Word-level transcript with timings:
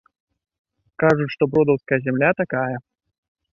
Кажуць, 1.03 1.29
што 1.35 1.43
бродаўская 1.53 1.99
зямля 2.09 2.29
такая. 2.43 2.77